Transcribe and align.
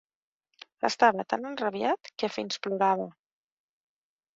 Estava 0.89 1.27
tan 1.35 1.47
enrabiat, 1.51 2.13
que 2.19 2.33
fins 2.41 2.61
plorava. 2.67 3.11